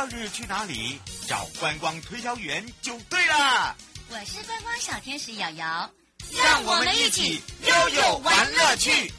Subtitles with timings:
[0.00, 0.98] 二日去哪里？
[1.28, 3.76] 找观光推销员就对了。
[4.08, 5.90] 我是观光小天使瑶瑶，
[6.42, 9.12] 让我们一起悠悠玩乐趣。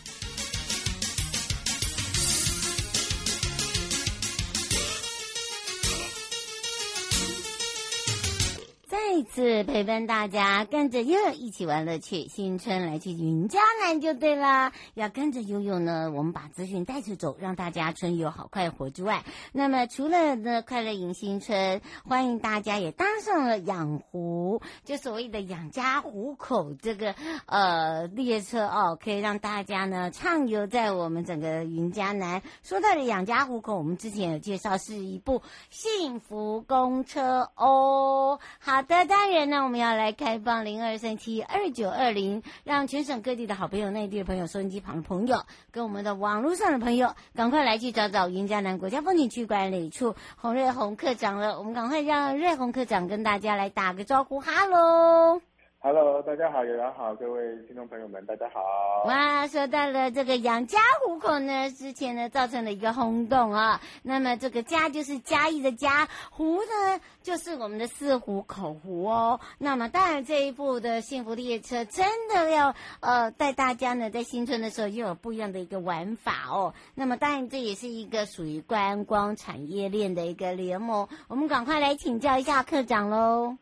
[9.22, 12.28] 再次陪伴大家，跟着悠悠一起玩乐趣。
[12.28, 27.14] 新春来去云嘉南就对了，要跟着悠悠呢，我们把资讯带出走，让大家春游好快活之外，那么除了呢快乐迎新春，欢迎大家也搭上了养湖，就所谓的养家糊口这个
[27.46, 32.42] 呃列车哦，可以让大家呢畅游在我们整个云嘉南。
[32.64, 38.40] 说到的养家糊口，我们之前有介绍是一部幸福公车哦。
[38.58, 39.11] 好的。
[39.12, 51.60] 当然呢，我们要来开放零二三七二九二零，让全省各地的好朋友、内地的朋友、收音机旁的朋友，跟我们的网络上的朋友，赶快来去找找云嘉南国家风景区管理处洪瑞红科长了。
[51.60, 55.42] 我们赶快让瑞红科长跟大家来打个招呼，哈喽。
[55.84, 58.62] Hello，大家好，瑶瑶好，各位听众朋友们，大家好。
[59.06, 63.82] 哇，说到了这个养家糊口呢，之前呢造成了一个轰动啊。
[64.04, 69.40] 那么这个家就是嘉义的家，湖呢就是我们的四湖口湖哦。
[69.58, 76.76] 那么当然这一部的幸福列车真的要呃带大家呢在新春的时候又有不一样的一个玩法哦。
[76.94, 81.08] 那么当然这也是一个属于观光产业链的一个联盟。
[81.28, 83.58] 我们赶快来请教一下科长喽。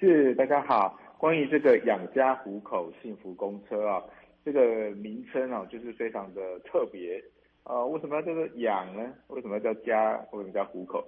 [0.00, 0.98] 是，大家好。
[1.24, 4.04] 关于这个养家糊口幸福公车啊，
[4.44, 7.18] 这个名称啊，就是非常的特别
[7.62, 7.82] 啊。
[7.82, 9.10] 为什么要叫做养呢？
[9.28, 10.22] 为什么要叫家？
[10.32, 11.02] 为什么叫糊口？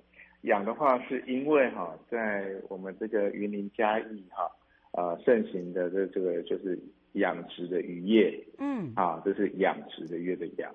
[0.45, 4.51] 养的话，是因为哈，在我们这个云林嘉义哈，
[4.93, 6.79] 呃，盛行的这这个就是
[7.13, 10.75] 养殖的渔业，嗯，啊，这是养殖的业的养。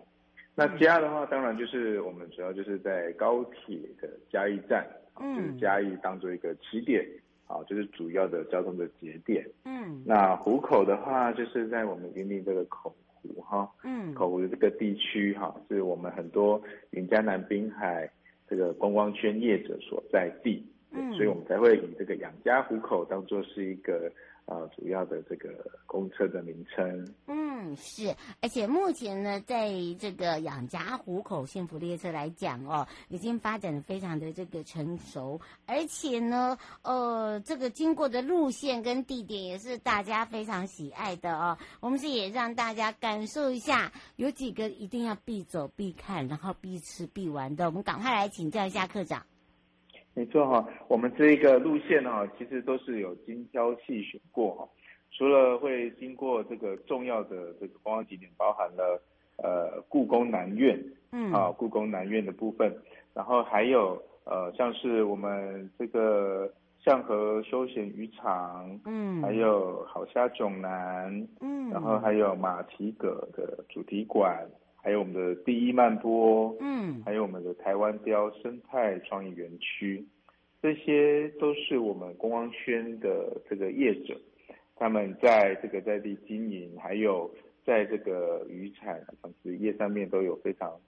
[0.53, 4.85] 那家的话，当然就是我们主要就是在高铁的嘉义站，
[5.19, 7.03] 嗯，就是嘉义当做一个起点。
[7.51, 9.45] 啊，就是主要的交通的节点。
[9.65, 16.61] 嗯，那湖口的话，就是在我们云林这个口湖哈，嗯，口湖的这个地区哈，是我们很多
[16.91, 18.09] 云嘉南滨海
[18.47, 20.65] 这个观光圈业者所在地。
[20.91, 24.11] 嗯，所以我们才会以这个养家糊口当做是一个。
[24.51, 25.49] 呃，主要的这个
[25.85, 41.57] 公车的名称，嗯，是，而且目前呢，在这个养家糊口幸福列车来讲哦，已经发展的非常的这个成熟，而且呢，呃，这个经过的路线跟地点也是大家非常喜爱的哦。
[41.79, 49.25] 我们是也让大家感受一下，有几个一定要必走必看，然后必吃必玩的，我们赶快来请教一下科长。
[50.13, 54.67] 没错哈，我们这一个路线哈，其实都是有精挑细选过哈。
[55.11, 59.01] 除了会经过这个重要的这个观光景点，包含了
[59.37, 60.77] 呃故宫南院，
[61.11, 62.73] 嗯啊故宫南院的部分，
[63.13, 66.51] 然后还有呃像是我们这个
[66.83, 74.45] 象河休闲渔场，嗯，还有好虾囧南，嗯，然后还有马蹄阁的主题馆。
[74.81, 80.03] 还有我们的第一慢波，嗯，还有我们的台湾标生态创意园区，
[80.61, 84.19] 这些都是我们观光圈的这个业者，
[84.75, 87.29] 他们在这个在地经营，还有
[87.63, 90.79] 在这个渔产养殖业上面都有非常。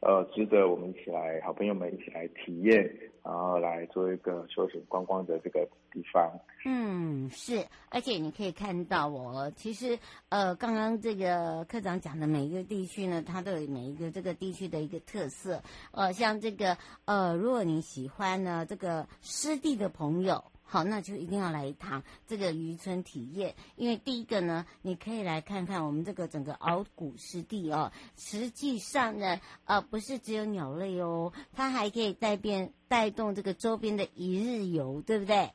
[0.00, 2.82] 呃，值得我们一起来，好朋友们一起来体验，
[3.22, 6.32] 然后来做一个休闲观光的这个地方。
[6.64, 9.98] 嗯，是，而且你可以看到哦，其实
[10.30, 15.62] 呃，刚刚这个科长讲的每一个地区呢，它都有每一个这个地区的一个特色。
[15.92, 20.42] 呃，像这个呃，如果你喜欢呢这个湿地的朋友。
[20.72, 27.90] 好，那就一定要来一趟这个渔村体验，因为第一个呢，你可以来看看我们这个整个鳌鼓湿地哦。
[28.14, 35.50] 实际上呢，呃，不是只有鸟类哦，它还可以带变带动这个周边的一日游，对不对？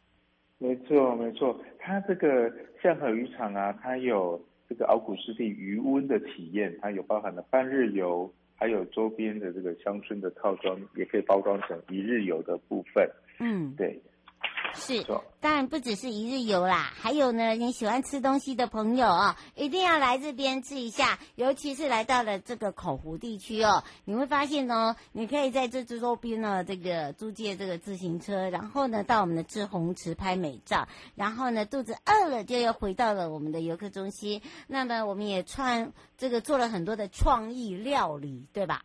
[0.58, 2.52] 没错，没错，它这个
[2.84, 13.10] 象河渔场啊，它有这个鳌鼓湿地渔温的体验，它有包含了半日游，还有周边的这个乡村的套装，也可以包装成一日游的部分。
[13.40, 13.98] 嗯，对。
[14.76, 15.06] 是，
[15.40, 34.42] 当然不只是一日游啦，还有呢，你喜欢吃东西的朋友哦，一定要来这边吃一下，尤其是来到了这个口湖地区哦，你会发现哦，你可以在这周边呢，这个租借这个自行车，然后呢，到我们的志红池拍美照，然后呢，肚子饿了就又回到了我们的游客中心。
[34.68, 38.82] 那么我们也创这个做了很多的创意料理，对吧？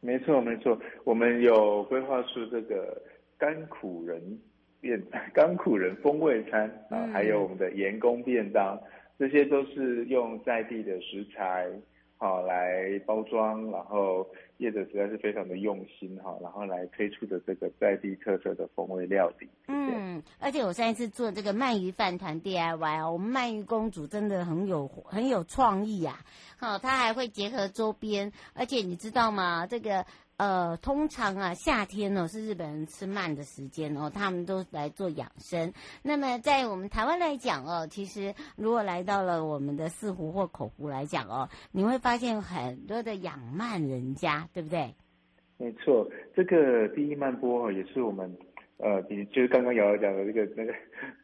[0.00, 3.02] 没错，没错，我们有规划出这个
[3.36, 4.38] 甘苦人
[4.80, 5.02] 便
[5.34, 8.78] 甘苦人风味餐啊，还有我们的盐工便当，
[9.18, 11.68] 这些都是用在地的食材
[12.16, 14.26] 好来包装，然后
[14.56, 19.48] 业者实在是非常的用心哈，然后来推出的这个在地特色的风味料理。
[19.68, 26.18] 嗯，而且我上一次做这个鳗鱼饭团 DIY 哦，我们鳗鱼公主真的很有很有创意呀，
[26.58, 29.66] 好，她还会结合周边，而且你知道吗？
[29.66, 30.04] 这个。
[30.38, 35.72] 呃，通常啊，夏天哦是日本人吃鳗的时间哦，他们都来做养生。
[36.00, 44.94] 那么在我们台湾来讲哦，其实如果来到了我们的四湖或口湖来讲哦，你会发现很多的养鳗人家，对不对？
[45.56, 48.32] 没错，这个第一鳗波也是我们
[48.76, 50.72] 呃，就是刚刚瑶瑶讲的那个那个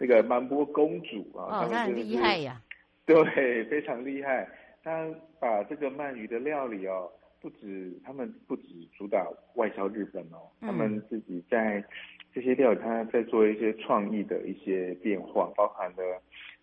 [0.01, 2.61] 那个鳗波公主啊，哦，他很厉害呀，
[3.07, 4.49] 对，非常厉害。
[4.83, 5.09] 他
[5.39, 7.09] 把这个鳗鱼的料理哦。
[7.45, 8.63] 不止他们不止
[8.97, 11.85] 主打外销日本哦，嗯、他们自己在
[12.33, 16.23] 这些料理，他在做一些创意的一些变化，包含了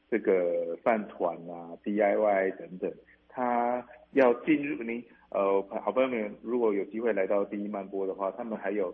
[0.10, 2.92] 这个饭团啊、DIY 等等。
[3.30, 8.92] 他要进入您呃，好朋友们如果有机会来到第一漫播的话，他们还有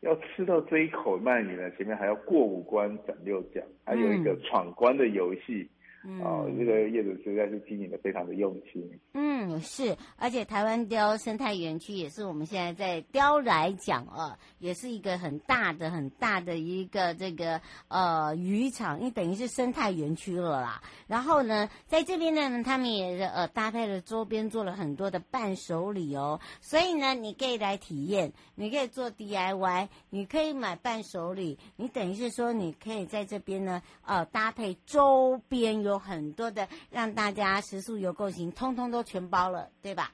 [0.00, 5.68] 要吃到这一口鳗鱼呢，前面还要过五关斩六将，还有一个闯关的游戏。
[6.08, 8.88] 嗯、哦，这个业主实在是经营的非常的用心。
[9.14, 20.80] 嗯，是，而且台湾雕生态园区也是我们现在在雕来讲哦，也是一个很大的、很大的一个这个呃渔场，因为等于是生态园区了啦。
[21.08, 36.06] 然后呢，在这边呢，他们也呃搭配了周边做了很多的伴手礼哦，所以呢，你可以来体验，你可以做 DIY，你可以买伴手礼，你等于是说你可以在这边呢呃搭配周边有。
[36.06, 40.12] 很多的让大家食宿游购行，通通都全包了，对吧？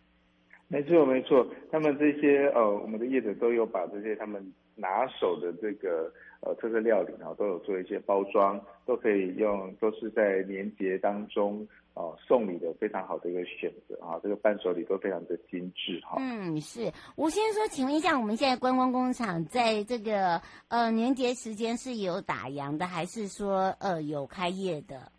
[0.68, 1.46] 没错，没错。
[1.70, 4.42] 他们这些呃，我们的业者都有把这些他们
[4.74, 11.60] 拿手的这个呃特色料理，然后都有做一些包装，都可以用，都是在年节当中
[11.92, 14.18] 哦、呃、送礼的非常好的一个选择啊。
[14.22, 16.16] 这个伴手礼都非常的精致哈。
[16.18, 16.90] 嗯，是。
[17.16, 25.12] 吴先说，请问一下，我们现在观光工厂在这个呃年节时间是有打烊的，还是说呃有开业的？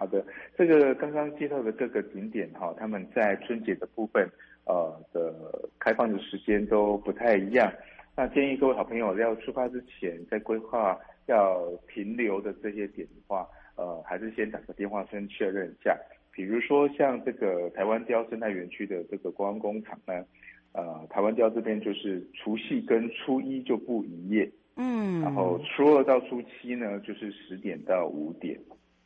[0.00, 0.24] 好的，
[0.56, 4.26] 这个刚刚介绍的各个景点哈，他们在春节的部分，
[4.64, 5.30] 呃的
[5.78, 7.70] 开放的时间都不太一样。
[8.16, 15.94] 那建议各位好朋友要出发之前，在规划要停留的这些点的话，呃，还是先打个电话先确认一下。
[16.32, 20.24] 比如说像这个台湾雕生态园区的这个观光工厂呢，
[20.72, 28.58] 呃，台湾雕这边就是除夕跟初一就不营业，嗯，然后初二到初七呢就是十点到五点。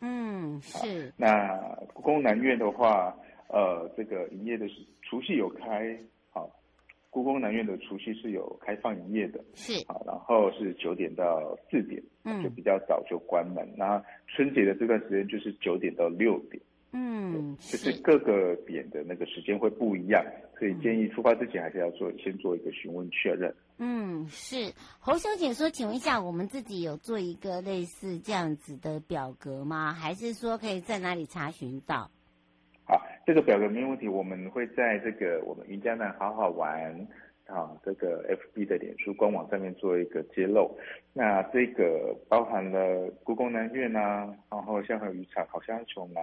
[0.07, 1.11] 嗯，是。
[1.17, 1.59] 那
[1.95, 3.17] 故宫南院的话，
[3.49, 5.99] 呃，这个营业的是除夕有开，
[6.31, 6.51] 好，
[7.09, 9.73] 故宫南院的除夕是有开放营业的，是。
[9.89, 13.67] 好，然后是九点到四点，嗯，就比较早就关门。
[13.79, 16.63] 那春节的这段时间就是九点到六点，
[16.93, 20.23] 嗯，就是各个点的那个时间会不一样，
[20.59, 23.55] 所以建议出发之前还是要做先做一个询问确认。
[23.79, 29.93] 嗯，是侯小姐说，请问一下，我们自己有做一个类似这样子的表格吗？
[29.93, 32.09] 还是说可以在哪里查询到？
[32.87, 36.95] 好，这个表格没问题，我们会在这个我们云江南好好玩
[37.47, 38.25] 啊这个
[38.55, 40.77] FB 的脸书官网上面做一个揭露。
[41.13, 46.23] 那这个包含了故宫南院啊，然后香河渔场、好香琼南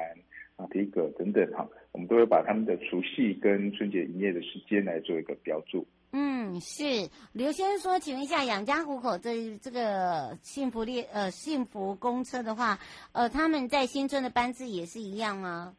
[0.58, 5.86] 啊、皮革等等哈，我们都会把他们的除夕跟春节营业的时间来做一个标注。
[6.14, 6.84] 嗯，是
[7.32, 12.78] 刘先生说，请问一下，养家糊口这这个幸福列呃幸福公车的话，
[13.14, 15.74] 呃，他们在新春的班次也是一样吗？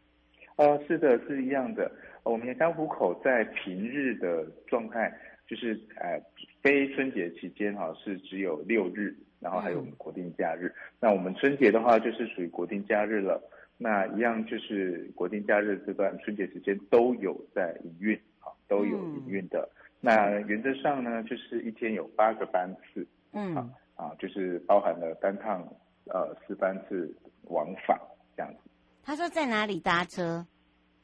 [0.56, 1.90] 呃，是的，是一样的。
[2.24, 5.12] 我们养家糊口在平日的状态，
[5.52, 6.18] 就是呃
[6.62, 10.68] 非春节期间哈、啊，是只有六日，然后还有我们国定假日。
[10.68, 13.38] 嗯、那我们春节的话，就是属于国定假日了。
[13.76, 19.68] 那一样就是国定假日这段春节时间都有在营运，啊，都有营运的。
[19.74, 25.62] 嗯那原则上呢，就是一天有八个班次，嗯，啊，啊，就是包含了单趟
[26.06, 27.96] 呃四班次往返
[28.36, 28.70] 这样子。
[29.04, 30.44] 他说在哪里搭车？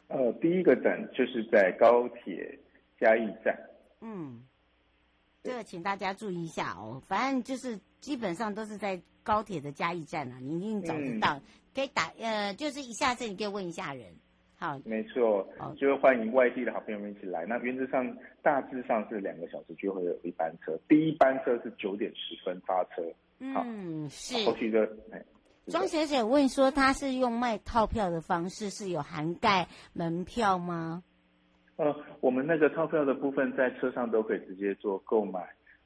[0.09, 2.59] 呃，第一个站就是在高铁
[2.99, 3.55] 嘉义站。
[4.01, 4.45] 嗯，
[5.43, 11.43] 这个请大家注意一下哦，反正就是基本上都是在高铁的嘉义站啊，你一定找得到，嗯、
[11.75, 14.07] 可以打呃，就是一下子你可以问一下人。
[14.61, 17.47] 好，没错，就是欢迎外地的好朋友们一起来。
[17.47, 18.05] 那原则上
[18.43, 23.03] 大致上是两个小时就会有一班车，第一班车是九点十分发车。
[23.39, 24.45] 嗯，是。
[24.45, 24.85] 后续的，
[25.69, 31.05] 庄小姐问说，她是用卖套票的方式，是有涵盖门票吗？
[31.79, 35.41] 呃，我们那个套票的部分在车上都可以直接做购买。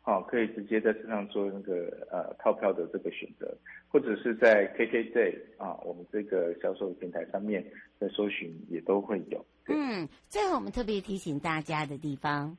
[0.05, 3.57] 好，可以直接在车上做那个呃套票的这个选择，
[3.89, 7.65] 或者是在 KKday 啊，我们这个销售平台上面
[8.01, 9.47] 的搜寻也都会有。
[9.69, 12.57] 嗯，最后我们特别提醒大家的地方，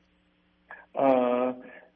[0.93, 1.53] 呃，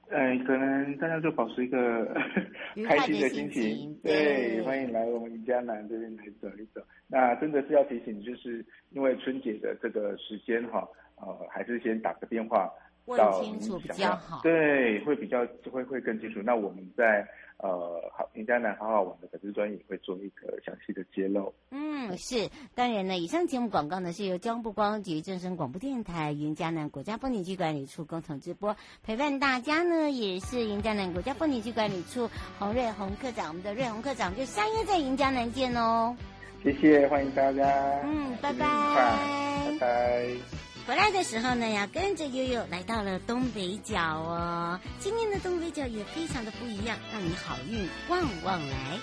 [0.09, 2.13] 呃，可能大家就保持一个
[2.85, 6.81] 开心的心情，心对，对，欢迎来我们云嘉南这边来走一走。
[7.07, 10.85] 那真的是要提醒，就是因为春节的这个时间哈，
[11.17, 12.71] 呃，还是先打个电话。
[13.07, 16.41] 问清楚比较好，对，会比较会会更清楚。
[16.43, 21.53] 那我们在呃好云嘉南好好玩的粉丝专页会做一个详细的揭露。
[21.71, 28.75] 嗯，是，当然呢，以上节目广告呢是由交通部观光局、正声广播电台、云嘉南国家风景区管理处共同直播。
[29.05, 36.13] 陪伴大家呢也是云嘉南国家风景区管理处洪瑞红科长，我们的瑞红科长就相约在云嘉南见哦。
[36.61, 38.01] 谢谢，欢迎大家。
[38.03, 40.66] 嗯，拜拜，拜拜。
[40.87, 44.79] 回来的时候呢，要跟着悠悠来到了东北角哦。
[45.01, 48.97] 今年的东北角也非常的不一样，让你好运旺旺来。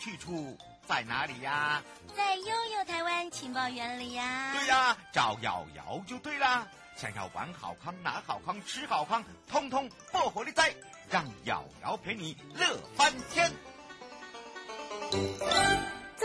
[0.00, 0.56] 去处
[0.86, 1.82] 在哪里呀？
[2.16, 4.52] 在悠悠台湾情报园里呀。
[4.54, 6.66] 对呀，找瑶瑶就对啦。
[6.96, 10.74] 想要玩好康、拿好康、吃好康，通通破火力哉！
[11.08, 13.50] 让瑶瑶陪你乐翻天。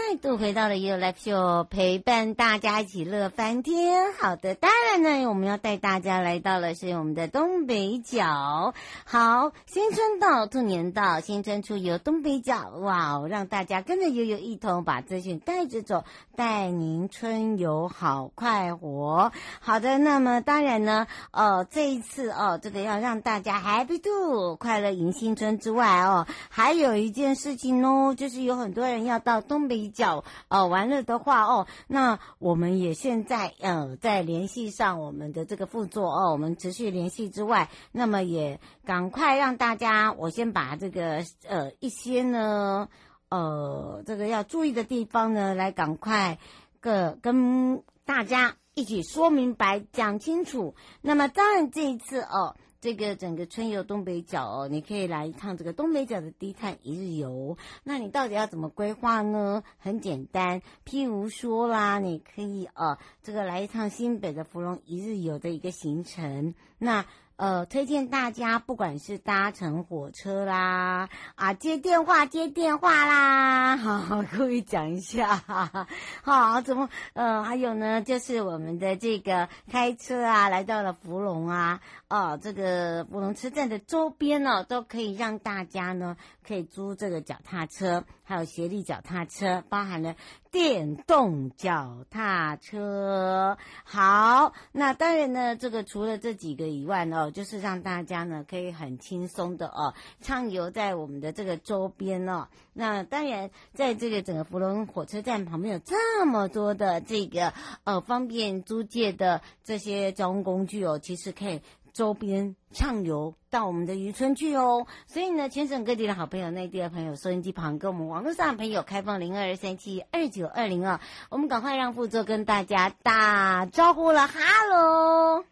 [0.08, 4.14] 再度回到了 You Live Show，陪伴大家一起乐翻天。
[4.14, 8.76] 好的，当然呢，我们要带大家来到了是我们的东北角。
[9.04, 16.04] 好，新春到，兔年到，新春出游东北角，哇哦，让大家跟着悠悠一同把资讯带着走，
[16.36, 19.32] 带您春游好快活。
[19.60, 30.06] 好的，那么当然呢，呃，这一次哦，这个要让大家 Happy Do 快乐迎新春之外哦，还有一件事情哦，就是有很多人要到东北角。
[30.06, 42.90] 叫哦，完了的话哦，那我们也现在呃在联系上我们的这个副座哦，我们持续联系之外，那么也赶快让大家，我先把这个呃一些呢
[43.30, 46.38] 呃这个要注意的地方呢，来赶快
[46.82, 50.76] 个跟大家一起说明白讲清楚。
[51.02, 52.58] 那么当然这一次哦。
[52.82, 57.58] 这个整个春游东北角哦，你可以来一趟这个东北角的低碳一日游。
[57.84, 59.64] 那你到底要怎么规划呢？
[59.78, 66.54] 很简单，譬如说啦，你可以呃，这个来一趟新北的芙蓉一日游的一个行程。
[66.78, 67.06] 那
[67.38, 75.66] 呃，推荐大家不管是搭乘火车啦，啊接电话接电话啦，好好 各位讲一下，哈
[76.24, 86.16] 哈好怎么呃还有呢，就是我们的这个开车啊，来到了芙蓉啊，哦这个芙蓉车站的周边呢，都可以让大家呢
[86.48, 90.16] 可以租这个脚踏车，还有协力脚踏车，包含了
[90.52, 93.58] 电动脚踏车。
[93.86, 97.32] 好，那当然呢，这个除了这几个以外呢。
[97.36, 102.48] 就是让大家呢可以很轻松的哦畅游在我们的这个周边哦。
[102.74, 107.54] 那当然，在这个整个福隆火车站旁边有这么多的这个
[107.84, 111.62] 呃方便租借的这些交通工具哦，其实可以
[111.96, 114.86] 周边畅游到我们的渔村去哦。
[115.08, 121.00] 所以呢，全省各地的好朋友、内地的朋友、收音机旁跟我们网络上的朋友开放零二三七二九二零二，
[121.30, 125.46] 我们赶快让副座跟大家打招呼了，哈喽。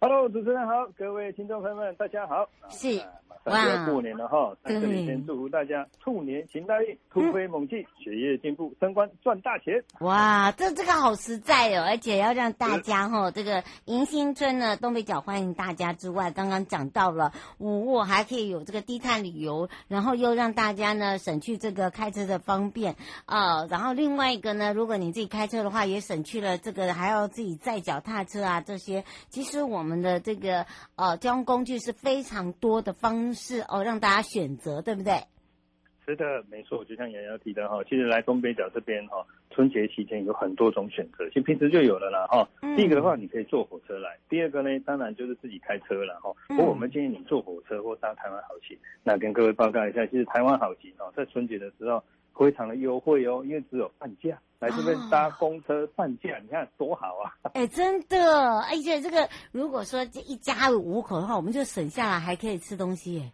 [0.00, 2.48] Hello，主持人好，各位听众朋友们，大家好。
[2.70, 3.02] 是。
[3.90, 9.82] 过年了哈，在这里先祝福大家兔年行大运，突飞猛进，学业进步，升官赚大钱。
[10.00, 29.04] 哇，这这个好实在哦，而且要让大家哈，这个迎新春呢，东北角欢迎大家之外，刚刚讲到了五，我还可以有这个低碳旅游，然后又让大家呢省去这个开车的方便啊，然后另外一个呢，如果你自己开车的话，也省去了这个还要自己载脚踏车啊这些。
[29.28, 30.66] 其实我们的这个
[30.96, 33.34] 呃交通工具是非常多的方。
[33.40, 35.14] 是哦，让大家选择，对不对？
[36.06, 42.46] 是的，没错，就像瑶瑶提的哈，其实来东北角这边哈，春节期间有很多种选择，其实平时就有了啦哈。
[42.76, 46.34] 第一个的话，你可以坐火车来；第二个呢，当然就是自己开车了哈。
[46.48, 48.76] 不过我们建议你坐火车或搭台湾好行。
[49.04, 52.02] 那跟各位报告一下，其实台湾好行哦，在春节的时候
[52.36, 57.32] 非常的优惠哦，因为只有半价，来这边搭公车半价，你看多好啊！
[57.54, 63.32] 哎，真的，而且这个如果说这一家五口的话，我们就省下来还可以吃东西耶。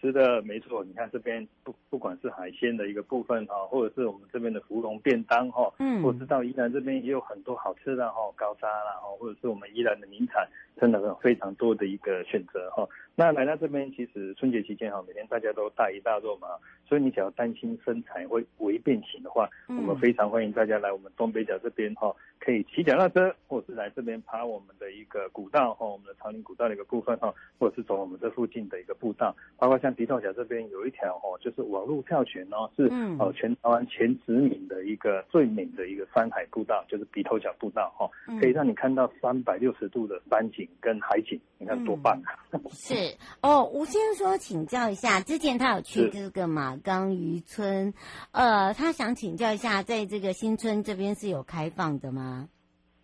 [0.00, 0.84] 是的，没错。
[0.84, 10.48] 你看这边不不管是海鲜的一个部分哈，或者是我们这边的芙蓉便当哈，嗯，或者是到宜兰这边也有很多好吃的哈，高砂啦哈，或者是我们宜兰的名产，
[10.80, 12.88] 真的是非常多的一个选择哈。
[13.14, 16.48] 那来到这边，其实春节期间哈，每天大家都大鱼大肉嘛，
[16.88, 32.84] 所以你只要担心身材会微变形的话，嗯，我们非常欢迎大家来我们东北角这边哈，可以骑脚踏车，或者是来这边爬我们的一个古道哈，我们的长岭古道的一个部分哈，或者是走我们这附近的一个步道，包括像鼻头角这边有一条哦，就是网路跳泉哦，是
[33.18, 38.08] 哦全台湾前十名的一个最美的一个山海步道，就是鼻头角步道哈，
[38.40, 42.30] 可以让你看到三百六十度的山景跟海景，你看多棒啊！
[42.70, 42.94] 是。
[43.42, 47.92] 哦，吴先生说，请教一下，之前他有去这个马岗渔村，
[48.32, 52.48] 呃，他想请教一下，在这个新村这边是有开放的吗？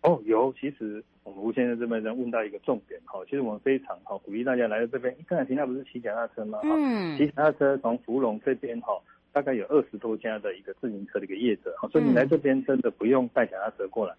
[0.01, 0.53] 哦，有。
[0.53, 5.15] 其实我们吴先生这边人问到一个重点哈，其实我们非常好鼓励大家来到这边。
[5.27, 6.59] 刚才听到不是骑脚踏车吗？
[6.63, 8.93] 嗯，骑脚踏车从芙蓉这边哈，
[9.33, 14.15] 大概有二十多家的一个自行车的一个业者哈，所以你来这边真的不用带脚踏车过来，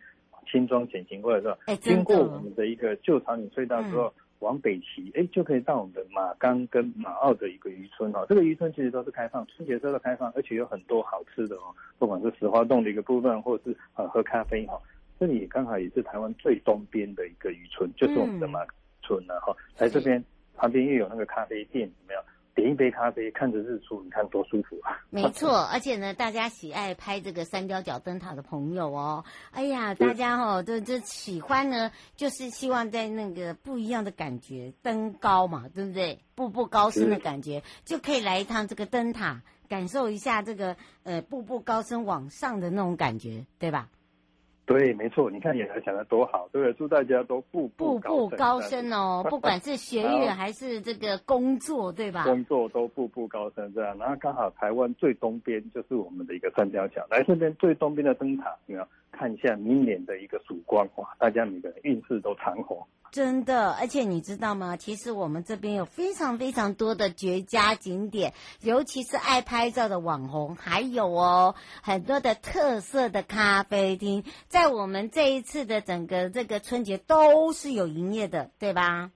[0.51, 1.59] 轻装简行过来是吧？
[1.67, 4.05] 哎，经过我们的一个旧长岭隧道之后。
[4.07, 8.27] 嗯往北骑，哎，就可以到我们的马冈跟马澳的一个渔村哦。
[8.29, 11.75] 这个渔村其实都是开放，春节都是开放，而且有很多好吃的哦。
[11.99, 14.79] 不管是石花洞的一个部分，或者是呃喝咖啡哈，
[15.19, 18.61] 这里刚好也是台湾最东边的一个渔村，就是我们的马
[19.01, 19.57] 村了哈。
[19.79, 20.23] 来这边
[20.55, 22.21] 旁边又有那个咖啡店，有没有？
[22.57, 24.99] 点一杯咖啡，看着日出，你看多舒服啊！
[25.11, 36.19] 没错，而且呢，大家喜爱拍这个三貂角灯塔的朋友哦，哎呀，大家哈、哦、都就喜欢呢，就是希望在那个不一样的感觉，登高嘛，对不对？
[36.35, 43.89] 步步高升的感觉，就可以来一趟这个灯塔，感受一下这个呃步步高升往上的那种感觉，对吧？
[44.67, 46.73] 对，没错，你看也来讲的多好，对不对？
[46.73, 52.25] 祝大家都步步步步高升哦，不管是学 业还是这个工作，对吧？
[52.25, 62.85] 工作都步步高升这样，然后刚好台湾最东边就是我们的一个三貂角，来这边最东边的灯塔，你要看一下明年的一个曙光哇，大家每个人运势都长红。
[63.13, 64.77] 真的，而且你知道吗？
[64.77, 74.25] 其实我们这边有非常非常多的绝佳景点，尤其是爱拍照的网红，还有哦很多的特色的咖啡厅，
[74.57, 79.11] 在我们这一次的整个这个春节都是有营业的，对吧？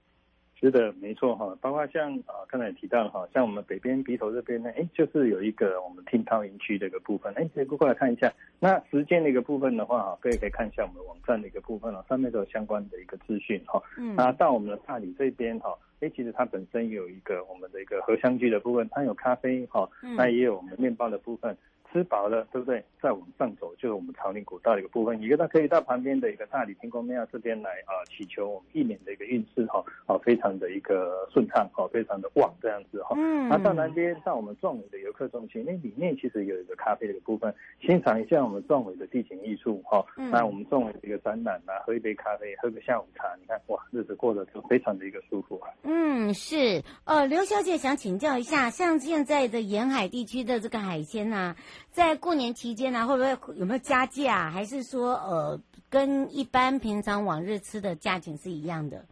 [0.59, 8.31] 是的，没错哈，包括像啊，刚才也提到哈，像我们北边鼻头这边呢，哎，就是有一个我们听涛营区的一个部分，哎，可以过来看一下。
[8.59, 13.81] 那时间的一个部分的话哈，各位可以看一下我们的网站的一个部分了，上面都有相关的一个资讯哈。
[13.97, 14.15] 嗯。
[14.15, 21.57] 那到我们的大理这边哈，哎，其实它本身有一个我们的一个荷香居的部分，它有咖啡哈，那也有我们面包的部分。
[21.91, 22.83] 吃饱了，对不对？
[23.01, 33.15] 再往上走就是我们草岭古道的一个部分，一个它可以到旁边的一个大理天宫庙这边来啊，祈求我们一年的一个运势哈，好，非常的一个顺畅，哦，非常的旺这样子哈。
[33.17, 33.49] 嗯。
[33.49, 40.05] 那到南边到我们壮伟的游客中心，那里面其实有一个咖啡的一个部分，欣赏一下我们壮伟的地景艺术哈。
[40.17, 40.29] 嗯。
[40.29, 45.69] 那我们壮伟的一个展览啊，喝一杯咖啡，喝个下午茶，你看哇，日子过得就非常的一个舒服啊。
[45.83, 46.83] 嗯，是。
[47.05, 51.55] 呃，刘小姐想请教一下，像现在的沿海地区的这个海鲜啊。
[51.91, 54.49] 在过年期间呢、啊，会不会有没有加价？
[54.49, 59.05] 还是说，呃，跟一般平常往日吃的价钱是一样的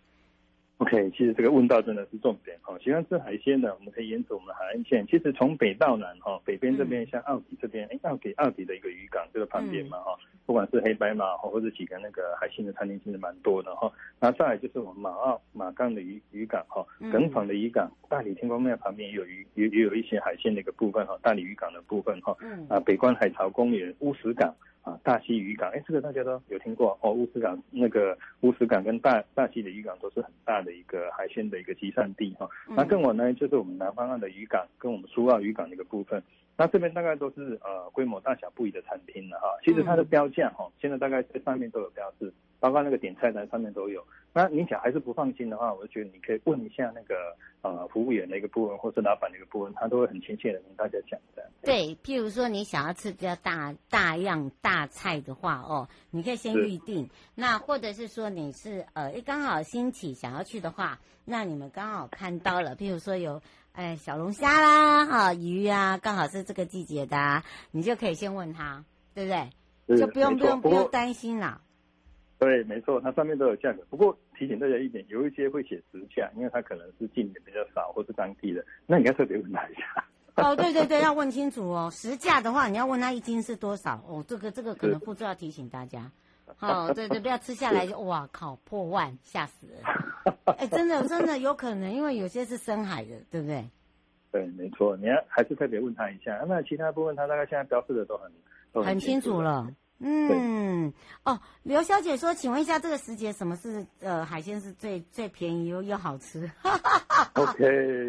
[0.80, 2.78] ？OK，其实这个问到真的是重点哈。
[2.80, 5.06] 喜欢吃海鲜的，我们可以沿着我们的海岸线。
[5.08, 13.92] 其实从北到南哈，北边这边像澳底这边，哎、嗯，澳底澳底的一个渔港这个旁边嘛哈，嗯、不管是黑白马或者几个那个海鲜的餐厅，其实蛮多的哈。
[14.22, 22.34] 那再来就是我们马澳马港的渔渔港哈，耿坊的渔港，大理天光庙旁边也有渔也也有一些海鲜的一个部分哈，大理渔港的部分哈，
[22.70, 24.56] 啊，北关海潮公园乌石港。
[24.82, 27.12] 啊，大溪渔港，哎，这个大家都有听过哦。
[27.12, 32.50] 乌石港那个乌石港跟大大溪的渔港都是很大的一个海鲜的一个集散地哈。
[32.70, 36.24] 嗯、那更晚呢，就是我们南方岸的渔港跟我们苏澳渔港的一个部分。
[36.58, 39.48] 那这边大概都是呃规模大小不一的餐厅了哈。
[39.64, 44.06] 其实它的标价哈，现在大概在上面都有标示，包括那个点菜单上面都有。
[44.32, 51.50] 那您想还是不放心的话，我就觉得你可以问一下那个呃服务员的一个部分，或是老板的一个部分，他都会很亲切的跟大家讲的。
[51.64, 57.10] 对，譬如说你想要吃比较大大样大菜的话，哦，你可以先预定。
[57.34, 63.42] 那或者是说你是呃一刚好兴起想要去的话，那你们刚好看到了，譬如说有
[63.74, 69.98] 哎小龙虾啦，哈鱼啊，刚好是这个季节的，啊，你就可以先问他，对不对？
[69.98, 71.62] 就不用不用不用担心啦。
[72.40, 73.84] 对，没错，它上面都有价格。
[73.90, 80.06] 不过提醒大家一点，有一些会写实价，因为它可能是进的比较少，或是当地的，那你要特别问他一下。
[80.36, 81.90] 哦，对对对，要问清楚哦。
[81.92, 84.24] 实价的话，你要问他一斤是多少哦。
[84.26, 86.10] 这个这个可能副座要提醒大家。
[86.62, 89.78] 哦，对对，不要吃下来就哇靠破万，吓死人。
[90.58, 93.70] 哎，真的真的有可能，因为有些是深海的，对不对？
[94.32, 96.44] 对，没错，你要还是特别问他一下。
[96.48, 98.32] 那其他部分他大概现在标示的都很
[98.72, 99.68] 都很清楚了。
[100.02, 100.94] 嗯，
[101.26, 106.50] 哦，刘小姐说，请问一下，这个时节什么是呃海鲜是最最便宜又又好吃？
[107.36, 107.58] OK，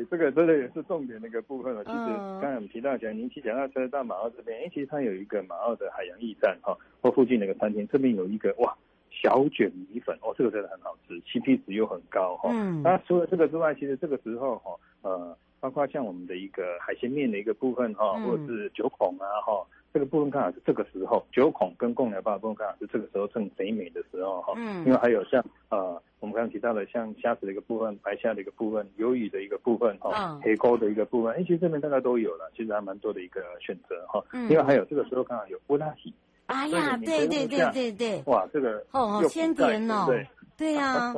[0.09, 1.85] 这个真的也是重点的一个部分了。
[1.85, 1.97] 其实
[2.41, 8.73] 刚才我们提到讲，您骑脚踏车到马澳这边，哎，其实它有一个马澳的海洋驿站哈，或附近的一个餐厅，这边有一个哇
[9.11, 12.51] 小卷米粉哦，这个真的很好吃，CP 值又很高哈。
[12.53, 14.71] 嗯，那除了这个之外，其实这个时候哈，
[15.03, 19.67] 呃，包括像我们的一个海鲜面的一个部分哈，或者是九孔啊哈。
[19.93, 24.53] 这个部分刚好是这个时候，九孔跟贡寮鲍部分刚好是这个时候正肥美的时候哈。
[24.57, 24.85] 嗯。
[24.87, 34.23] 因为还有像呃，我们刚刚提到的像虾子的一个部分、白虾的一个部分、鱿鱼的一个部分哈，嗯、黑沟的一个部分，哎，其实这边大概都有了，其实还蛮多的一个选择哈。
[34.33, 34.49] 嗯。
[34.51, 36.13] 因为还有这个时候刚好有乌拉喜。
[36.47, 38.23] 哎呀，对对对对对。
[38.27, 40.05] 哇，这个哦，好鲜甜哦。
[40.07, 40.27] 对。
[40.57, 41.15] 对呀，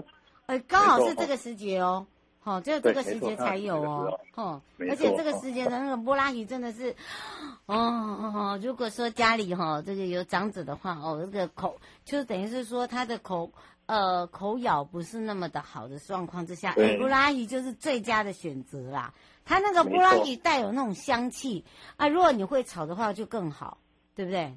[0.46, 2.06] 呃， 刚好是这个时节哦。
[2.44, 6.90] 好，只有这个时节才有哦，哦，而且这个时节的那个波拉鱼真的是，
[7.66, 13.52] 哦哦，如果说家里哈这个有长者的话哦，这个口就等于是说他的口
[13.86, 19.14] 呃口咬不是那么的好的状况之下，波拉鱼就是最佳的选择啦。
[19.44, 21.64] 它那个波拉鱼带有那种香气
[21.96, 23.78] 啊，如果你会炒的话就更好，
[24.16, 24.56] 对不对？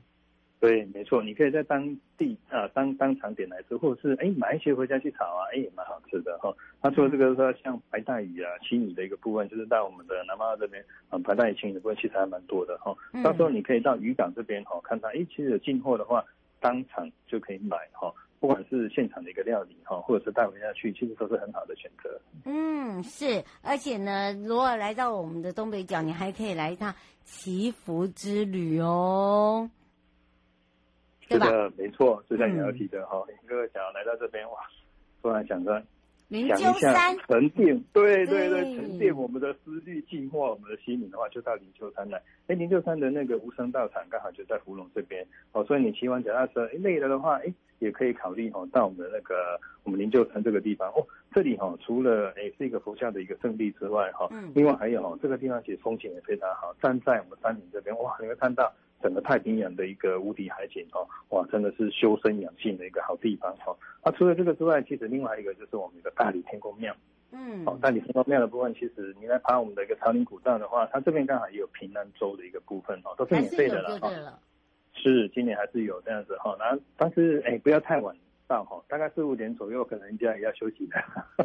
[0.65, 6.51] 对，没错，你可以在当地啊当当场点来吃，或者是哎买一些回家去炒啊，哎也蛮好吃的哈。
[6.81, 12.95] 那除了这个说像白带鱼啊、青鱼的一个部分，就是在我们的南方澳这边啊，白带鱼、青鱼的部分其实还蛮多的哈。
[13.23, 16.25] 到时候你可以到渔港这边哈，看到哎其实有进货的话，
[16.59, 18.11] 当场就可以买哈。
[18.39, 22.19] 不管是现场的一个料理哈，或者是带回家去，其实都是很好的选择。
[22.43, 29.69] 嗯，是，而且呢，如果来到我们的东北角，你还可以来一趟祈福之旅哦。
[31.27, 34.57] 是的，没错，就像你要提的哈，林哥想要来到这边哇，
[35.21, 35.81] 突然想着
[36.27, 37.17] 灵鷲山。
[37.27, 42.21] 沉淀，对对对，沉淀我们的思虑，净化我们的心灵的话，就到灵鷲山来。
[42.47, 50.89] 哎，灵鷲山的那个无声道场刚好就在芙蓉这边哦，所以你骑完脚踏车，哎累了的话，哎也可以考虑哦，到我们的那个我们灵鷲山这个地方。
[50.91, 54.51] 哦，这里哈除了哎是一个佛教的一个圣地之外哈，嗯。
[54.53, 58.71] 另外还有哦这个地方其实风景也非常好，站在我们山顶这边哇，你会看到。
[59.05, 63.71] 整个太平洋的一个无敌海景哦，哇，真的是修身养性的一个好地方哈。
[64.01, 66.91] 啊，除了这个之外，其实另外一个就是我们的大理天宫庙。
[67.31, 74.09] 嗯，哦，大理天宫庙的部分，其实你来爬我们的一个长岭古道的话，它这边刚好也有平安州的一个部分哦，都是免费的了哈。
[74.95, 76.55] 是，今年还是有这样子哈。
[76.57, 78.15] 那但是哎，不要太晚。
[78.47, 80.95] 到哈，大概四五点左右，可能人家也要休息的。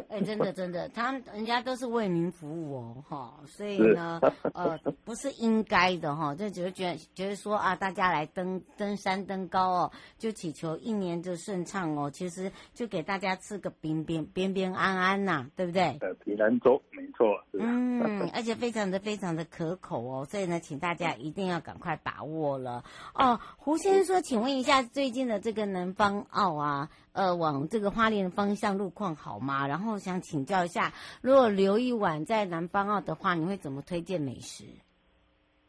[0.09, 4.19] 哎、欸，真的 真的，他人家都是为民服务哦，哈，所以呢，
[4.53, 15.97] 呃，不是应该的哈，就只是觉得觉得说啊，大家来登登山登高哦，就祈求一年就顺畅哦，其实就给大家吃个平平平平安安呐、啊，对不对？
[16.01, 17.41] 呃，平安粥，没错。
[17.53, 22.83] 嗯，而且非常的非常的可口哦，所以呢，请大家一定要赶快把握了
[23.13, 23.39] 哦。
[23.57, 26.89] 胡先生说，请问一下，最近的这个南方澳啊。
[27.13, 29.67] 呃，往这个花莲方向路况好吗？
[29.67, 34.63] 然后想请教一下，如果留一晚在南方澳的话，你会怎么推荐美食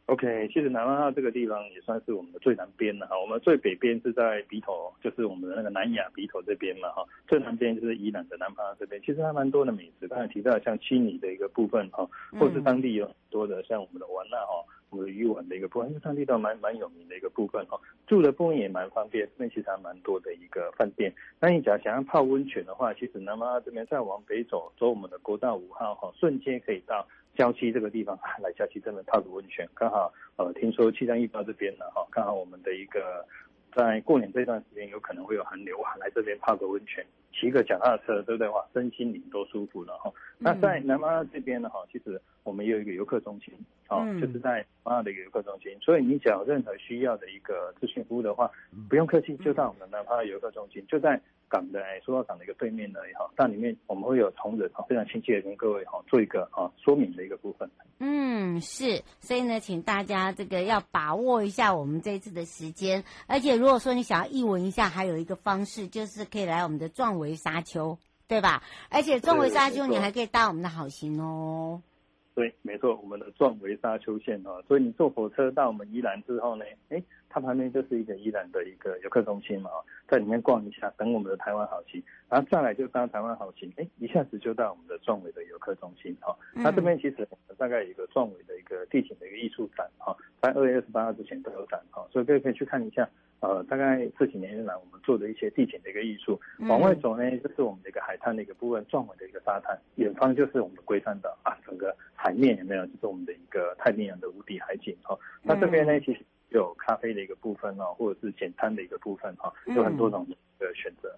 [0.06, 3.18] ？OK，其实南方澳这个地方也算是我们的最南边了哈。
[3.18, 7.02] 我们最北边是在鼻头，就是我们的那个南亚鼻头这边嘛哈。
[7.26, 10.06] 最南边就是宜兰的南方澳这边，其实还蛮多的美食。
[10.06, 12.06] 刚才提到像青泥的一个部分哈，
[12.38, 14.64] 或是当地有很多的像我们的玩那哈。
[14.92, 21.10] 我们的鱼丸的一个部分，因为当地都蛮蛮有名的一个部分哦，住的部分也蛮方便，那其实还蛮多的一个饭店。
[21.40, 29.66] 那你假如想要泡温泉的话，其实南方澳这边再往北走，走我们的国道五号哈，瞬间可以到郊区这个地方来郊区这边泡个温泉。
[29.74, 33.26] 刚好呃，听说气象预报这边呢哈，刚好我们的一个
[33.74, 37.04] 在过年这段时间有可能会有寒流啊，来这边泡个温泉。
[37.34, 38.46] 骑个脚踏车，对不对？
[38.50, 40.12] 哇，身心灵都舒服了哈。
[40.36, 43.54] 那在南马这边呢哈，其实我们也有一个游客中心，
[43.88, 45.74] 哦，就是在马的一个游客中心。
[45.80, 48.50] 所以你只要有任何需要的一个咨询服务的话，
[48.86, 51.18] 不用客气，就到我们南妈的游客中心，就在
[51.52, 53.30] 港的哎，苏澳港的一个对面而已哈。
[53.36, 57.70] 但里面我们会有同仁非常亲切的跟各位哈做一个啊说明的一个部分。
[57.98, 67.98] 嗯，是，所以呢，请大家这个要把握一下我们这一次的时间，而且如果说你想要艺文一下，还有一个方式就是可以来我们的壮维沙丘。
[68.28, 68.62] 对吧？
[68.88, 71.82] 而且壮维沙丘你还可以搭我们的好行哦。
[72.34, 74.62] 对，没错，我们的壮围沙丘线哦。
[74.66, 79.70] 所以你坐火车到我们宜兰之后呢，哎，它旁边就是一个宜兰的一个游客中心嘛，
[80.08, 86.34] 在里面逛一下，等我们的台湾好行，然后再来就搭台湾好行，哎，一下子就到我们的壮围的游客中心哈。
[86.54, 93.06] 那、嗯、这边其实我们大概有一个壮围的一个地景的一个艺术展哈，在二月二十八号之前都有展哈，所以各位可以去看一下。
[93.40, 96.40] 呃，大概这几年来，我们做的一些地景的一个艺术。
[96.68, 99.76] 往外走呢，就是我们的一个海滩的一个部分，壮围的一个沙滩。
[99.96, 101.36] 远方就是我们的龟山岛
[102.22, 102.86] 海面有没有？
[102.86, 105.18] 就是我们的一个太平洋的无敌海景哈。
[105.42, 110.24] 那这边呢，其实有咖啡的一个部分哦，或者是简餐的一个部分哈，有很多种
[110.60, 111.12] 的选择。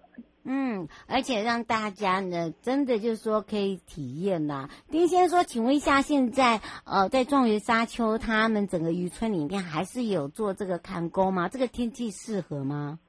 [0.47, 4.67] 嗯，而且让大家呢，真的就是说可以体验呐。
[4.89, 11.49] 丁先生说，请问一下，现在呃，在状元沙丘，他们整个渔村里面还是有做这个看工吗？
[11.49, 12.99] 这个天气适合吗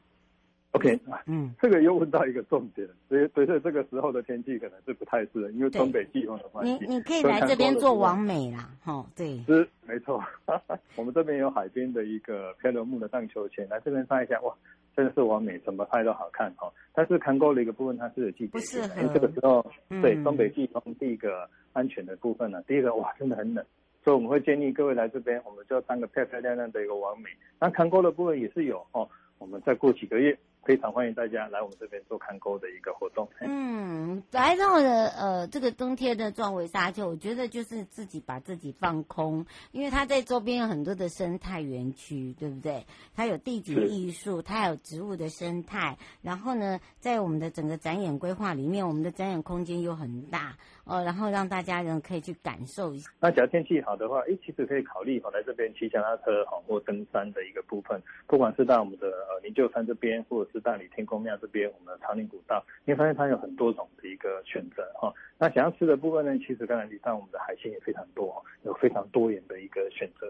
[0.76, 6.78] ？OK，嗯，这个又问到一个重点，所以，随着这个时候的天气可能是不太适合，因为东北季风的关系。
[6.80, 10.22] 你你可以来这边做完美啦，哦，对，是没错。
[10.96, 14.54] 我们这边有海边的一个漂流木的荡秋千，来这边拍一下，哇。
[14.96, 16.72] 真的是完美，怎么拍都好看哈。
[16.94, 18.96] 但是看沟的一个部分，它是有季节性的。
[18.96, 19.62] 因为这个时候，
[20.00, 23.62] 对东北季风第一个安全的部分呢，嗯、第一个哇，真的很冷，
[24.02, 27.28] 所以我们会建议各位来这边，我们就当个漂漂亮亮的一个完美。
[27.60, 30.34] 那看沟的部分也是有哦，我们再过几个月。
[30.66, 33.28] 非常欢迎大家来我们这边做看沟的一个活动。
[33.40, 42.84] 嗯，来到了呃这个冬天的壮围沙丘，我觉得就是自己把自己放空，因为它在周边有很多的生态园区，对不对？
[43.14, 50.56] 它有地景艺术，它有植物的生态，然后呢，在我们的整个展演规划里面，我们的展演空间又很大。
[50.88, 53.10] 哦，然后让大家人可以去感受一下。
[53.18, 65.12] 那假如天气好的话，诶，其实可以考虑哈来这边骑脚踏车哈或登山的一个部分，不管是到我们的呃灵鹫山这边，或者是大理天公庙这边，我们的草岭古道，你会发现它有很多种的一个选择哈。
[65.38, 70.26] 那想要吃的部分呢，其实刚才提到我们的海鲜也非常多，有非常多元的一个选择。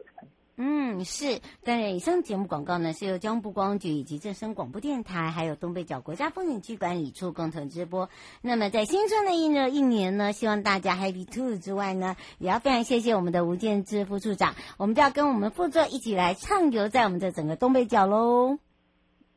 [0.58, 1.38] 嗯，是。
[1.64, 8.08] 对，以上节目广告呢，是由江部光局以及正声广播电台，还有东北角国家风景区管理处共同直播。
[8.40, 18.58] 那么，在新春的一呢一年呢，希望大家 Happy Two 之外呢，也要非常谢谢我们的吴建志副处长，我们就要跟我们副座一起来畅游在我们的整个东北角喽。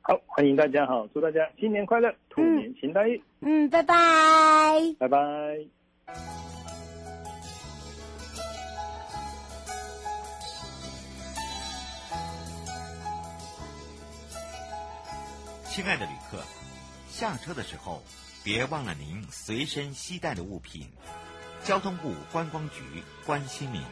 [0.10, 3.22] 好，欢迎大家好，祝大家新年快乐，兔年行大运。
[3.41, 3.95] 嗯，拜拜，
[4.98, 5.19] 拜拜。
[15.65, 16.39] 亲爱的旅客，
[17.08, 18.02] 下车的时候
[18.43, 20.89] 别忘了您随身携带的物品。
[21.62, 22.82] 交通部观光局
[23.28, 23.84] 关心您。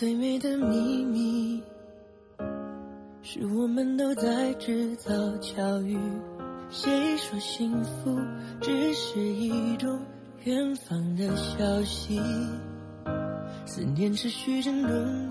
[0.00, 1.62] 最美的秘密，
[3.20, 5.98] 是我们都在制造巧遇。
[6.70, 8.18] 谁说幸福
[8.62, 10.00] 只是一种
[10.44, 12.18] 远方的消息？
[13.66, 15.29] 思念持续震动。